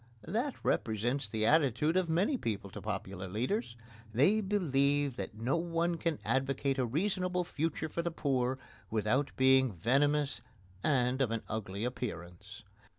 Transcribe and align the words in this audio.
That 0.25 0.55
represents 0.63 1.27
the 1.27 1.45
attitude 1.45 1.95
of 1.95 2.09
many 2.09 2.35
people 2.35 2.71
to 2.71 2.81
popular 2.81 3.27
leaders. 3.27 3.75
They 4.11 4.41
believe 4.41 5.15
that 5.17 5.35
no 5.35 5.57
one 5.57 5.97
can 5.97 6.17
advocate 6.25 6.79
a 6.79 6.87
reasonable 6.87 7.43
future 7.43 7.87
for 7.87 8.01
the 8.01 8.09
poor 8.09 8.57
without 8.89 9.29
being 9.37 9.71
venomous 9.71 10.41
and 10.83 11.21
of 11.21 11.29
an 11.29 11.43
ugly 11.47 11.83
appearance. 11.83 12.63